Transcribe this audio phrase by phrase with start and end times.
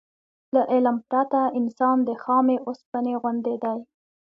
[0.53, 3.77] له علم پرته انسان د خامې اوسپنې غوندې دی.